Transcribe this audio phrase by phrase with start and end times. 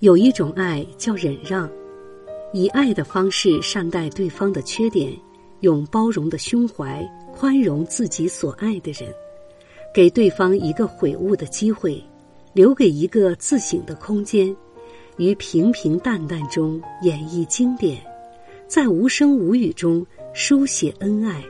[0.00, 1.70] 有一种爱叫忍让，
[2.52, 5.16] 以爱的方式善待对方的缺点，
[5.60, 9.08] 用包容的胸怀宽容自己所爱的人，
[9.94, 12.02] 给对方一个悔悟的机会，
[12.52, 14.54] 留给一个自省的空间，
[15.16, 18.02] 于平平淡淡中演绎经典，
[18.66, 20.04] 在无声无语中
[20.34, 21.40] 书写恩爱，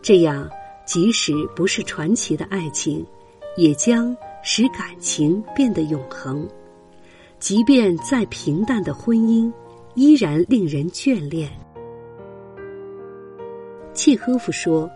[0.00, 0.48] 这样
[0.86, 3.06] 即使不是传奇的爱情，
[3.58, 6.48] 也将使感情变得永恒。
[7.38, 9.52] 即便再平淡的婚姻，
[9.94, 11.50] 依然令人眷恋。
[13.92, 14.90] 契诃夫说：“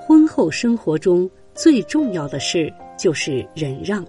[0.00, 4.04] 婚后生活中最重要的事就是忍让。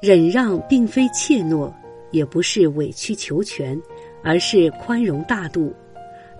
[0.00, 1.72] 忍让并非怯懦，
[2.10, 3.80] 也不是委曲求全，
[4.22, 5.72] 而是宽容大度。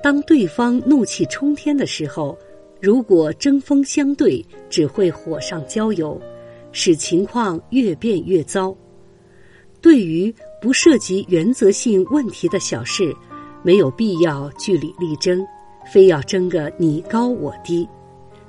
[0.03, 2.37] 当对方怒气冲天的时候，
[2.81, 6.21] 如果针锋相对，只会火上浇油，
[6.73, 8.75] 使情况越变越糟。”
[9.83, 13.13] 对于不涉及原则性问题的小事，
[13.65, 15.45] 没有必要据理力争，
[15.93, 17.87] 非要争个你高我低，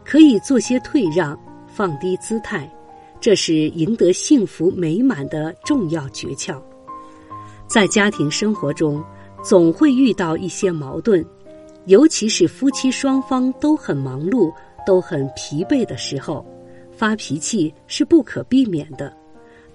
[0.06, 2.72] 可以做些退让，放低姿态，
[3.20, 6.62] 这是赢得幸福美满的重要诀窍。
[7.68, 9.04] 在家庭生活中，
[9.44, 11.26] 总会遇到一些矛盾，
[11.88, 14.54] 尤其是夫妻双方都很忙碌、
[14.86, 16.46] 都很疲惫的时候，
[16.92, 19.12] 发脾气是不可避免的。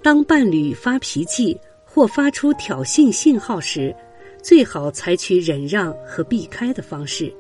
[0.03, 3.95] 当伴侣发脾气或发出挑衅信号时，
[4.43, 7.33] 最好采取忍让和避开的方式，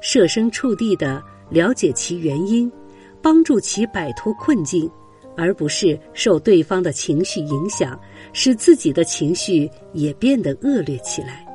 [0.00, 2.70] 设身处地的了解其原因，
[3.22, 4.90] 帮助其摆脱困境，
[5.36, 7.98] 而不是受对方的情绪影响，
[8.32, 11.46] 使自己的情绪也变得恶劣起来。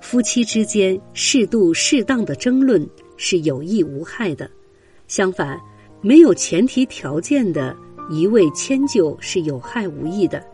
[0.00, 4.48] 夫妻之间适度适当的争论是有益无害的，
[5.08, 5.58] 相反，
[6.02, 7.74] 没有前提条件的。
[8.10, 10.44] 一味迁就，是有害无益的。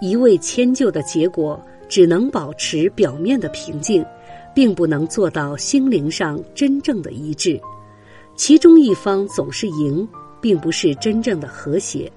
[0.00, 4.04] 一味迁就的结果，只能保持表面的平静，
[4.54, 7.60] 并不能做到心灵上真正的一致。
[8.36, 10.06] 其中一方总是赢，
[10.40, 12.10] 并不是真正的和谐。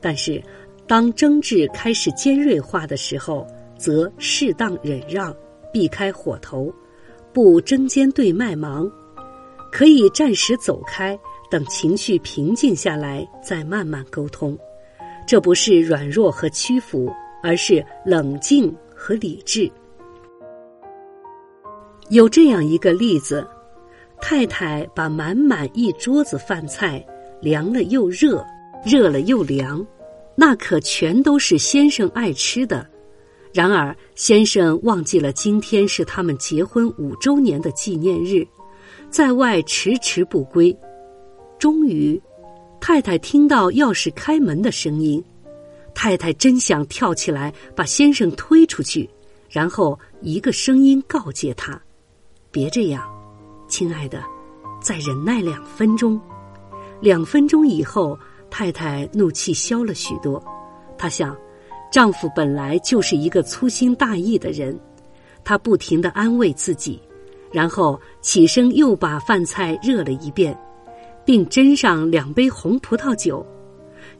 [0.00, 0.42] 但是，
[0.86, 3.46] 当争执开始尖锐化的时候，
[3.76, 5.34] 则适当忍让，
[5.72, 6.72] 避开火头，
[7.32, 8.90] 不针尖对麦芒，
[9.70, 11.18] 可以暂时走开。
[11.50, 14.58] 等情绪平静下来，再慢慢沟通，
[15.26, 17.12] 这不是软弱和屈服，
[17.42, 19.70] 而是冷静和理智。
[22.08, 23.46] 有这样一个例子：
[24.20, 27.04] 太太把满满一桌子饭菜
[27.40, 28.44] 凉了又热，
[28.84, 29.84] 热了又凉，
[30.34, 32.86] 那可全都是先生爱吃的。
[33.52, 38.46] 然而，先生忘记了今天是他们结婚五周年的纪念日，
[39.10, 40.76] 在外迟迟不归。
[41.66, 42.22] 终于，
[42.80, 45.20] 太太听到钥匙开门的声音，
[45.96, 49.10] 太太真想跳起来把先生推出去，
[49.50, 51.76] 然后一个声音告诫他
[52.52, 53.02] ：“别这样，
[53.66, 54.22] 亲爱的，
[54.80, 56.20] 再忍耐两分钟。”
[57.02, 58.16] 两分钟以后，
[58.48, 60.40] 太太怒气消了许多。
[60.96, 61.36] 她想，
[61.90, 64.78] 丈夫本来就是一个粗心大意的人，
[65.42, 67.00] 她不停的安慰自己，
[67.50, 70.56] 然后起身又把饭菜热了一遍。
[71.26, 73.44] 并斟上两杯红葡萄酒，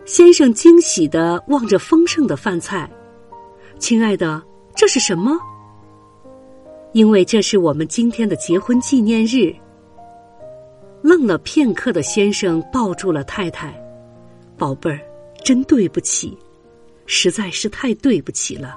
[0.05, 2.91] 先生惊喜的望着丰盛的饭菜，
[3.79, 4.43] 亲爱的，
[4.75, 5.39] 这是什么？
[6.93, 9.55] 因为这是我们今天的结婚纪念日。
[11.03, 13.73] 愣了片刻的先生抱住了太太，
[14.59, 14.99] 宝贝儿，
[15.45, 16.37] 真对不起，
[17.07, 18.75] 实在是太对不起了。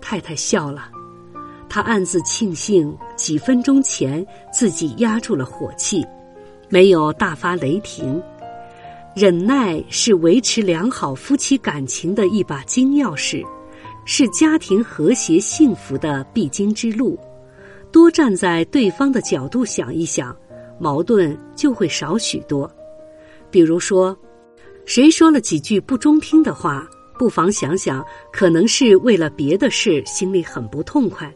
[0.00, 0.90] 太太笑了，
[1.68, 6.02] 她暗自庆幸几分钟前自己压住了火气。
[6.72, 8.22] 没有大发雷霆，
[9.16, 13.44] 忍耐是维持良好夫妻感情的一把金钥匙，
[14.04, 17.18] 是家庭和谐幸福的必经之路。
[17.90, 20.34] 多站在对方的角度想一想，
[20.78, 22.70] 矛盾就会少许多。
[23.50, 24.16] 比如说，
[24.86, 26.88] 谁说了几句不中听的话，
[27.18, 31.34] 不妨想想，可能是为了别的事心里很不痛快，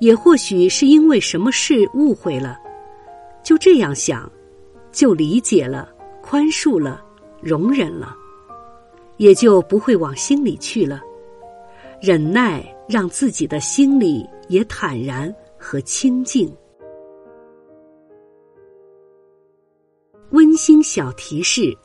[0.00, 2.58] 也或许是因为什么事误会了。
[3.44, 4.32] 就这样想。
[4.92, 5.88] 就理解了，
[6.22, 7.02] 宽恕了，
[7.40, 8.14] 容忍了，
[9.16, 11.00] 也就不会往心里去了。
[12.00, 16.54] 忍耐，让自己的心里也坦然和清静。
[20.30, 21.60] 温馨小提示：《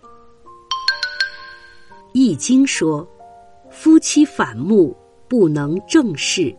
[2.13, 3.07] 易经》说，
[3.69, 4.95] 夫妻反目
[5.27, 6.56] 不能正视。